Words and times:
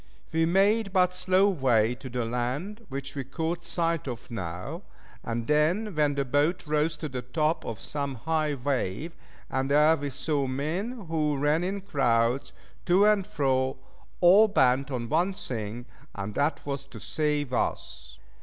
We 0.33 0.47
made 0.47 0.91
but 0.91 1.13
slow 1.13 1.47
way 1.47 1.93
to 1.93 2.09
the 2.09 2.25
land, 2.25 2.87
which 2.89 3.13
we 3.13 3.23
caught 3.23 3.63
sight 3.63 4.07
of 4.07 4.31
now 4.31 4.81
and 5.23 5.45
then 5.45 5.93
when 5.93 6.15
the 6.15 6.25
boat 6.25 6.65
rose 6.65 6.97
to 6.97 7.07
the 7.07 7.21
top 7.21 7.63
of 7.63 7.79
some 7.79 8.15
high 8.15 8.55
wave, 8.55 9.15
and 9.47 9.69
there 9.69 9.95
we 9.95 10.09
saw 10.09 10.47
men 10.47 11.05
who 11.07 11.37
ran 11.37 11.63
in 11.63 11.81
crowds, 11.81 12.51
to 12.87 13.05
and 13.05 13.27
fro, 13.27 13.77
all 14.21 14.47
bent 14.47 14.89
on 14.89 15.07
one 15.07 15.33
thing, 15.33 15.85
and 16.15 16.33
that 16.33 16.65
was 16.65 16.87
to 16.87 16.99
save 16.99 17.53
us. 17.53 18.17